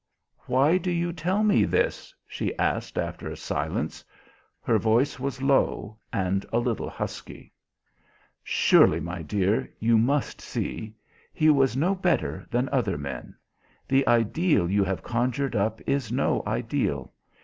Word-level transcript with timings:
"Why 0.47 0.79
do 0.79 0.89
you 0.89 1.13
tell 1.13 1.43
me 1.43 1.63
this?" 1.63 2.11
she 2.25 2.57
asked 2.57 2.97
after 2.97 3.29
a 3.29 3.37
silence; 3.37 4.03
her 4.63 4.79
voice 4.79 5.19
was 5.19 5.43
low 5.43 5.95
and 6.11 6.43
a 6.51 6.57
little 6.57 6.89
husky. 6.89 7.53
"Surely, 8.41 8.99
my 8.99 9.21
dear, 9.21 9.71
you 9.79 9.99
must 9.99 10.41
see. 10.41 10.95
He 11.31 11.51
was 11.51 11.77
no 11.77 11.93
better 11.93 12.47
than 12.49 12.67
other 12.71 12.97
men. 12.97 13.35
The 13.87 14.07
ideal 14.07 14.67
you 14.71 14.83
have 14.83 15.03
conjured 15.03 15.55
up 15.55 15.81
is 15.85 16.11
no 16.11 16.41
ideal. 16.47 17.13